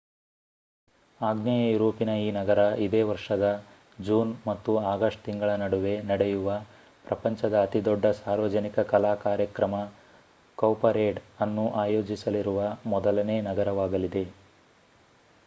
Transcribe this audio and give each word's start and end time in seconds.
ಆಗ್ನೇಯ 1.19 1.65
ಯೂರೋಪಿನ 1.65 2.11
ಈ 2.19 2.29
ನಗರ 2.37 2.61
ಇದೇ 2.85 3.01
ವರ್ಷದ 3.09 3.47
ಜೂನ್ 3.99 4.31
ಮತ್ತು 4.47 4.71
ಆಗಸ್ಟ್ 4.91 5.21
ತಿಂಗಳ 5.25 5.49
ನಡುವೆ 5.61 5.93
ನಡೆಯುವ 6.07 6.55
ಪ್ರಪಂಚದ 7.05 7.57
ಅತಿ 7.61 7.81
ದೊಡ್ಡ 7.85 8.05
ಸಾರ್ವಜನಿಕ 8.19 8.85
ಕಲಾ 8.91 9.13
ಕಾರ್ಯಕ್ರಮ 9.25 9.83
ಕೌಪರೇಡ್ 10.57 11.19
ಅನ್ನು 11.41 11.65
ಅಯೋಜಿಸಲಿರುವ 11.83 12.61
ಮೊದಲನೇ 12.87 13.37
ನಗರವಾಗಲಿದೆ 13.49 14.25